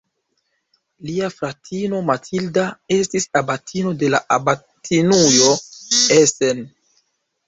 [1.07, 2.63] Lia fratino Matilda
[2.95, 5.51] estis abatino de la abatinujo
[6.17, 6.65] Essen.